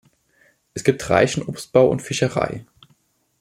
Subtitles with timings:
[0.73, 2.65] Es gibt reichen Obstbau und Fischerei.